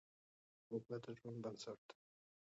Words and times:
اوبه 0.71 0.95
د 1.03 1.05
ژوند 1.17 1.37
بنسټ 1.43 1.79
دی. 1.87 1.97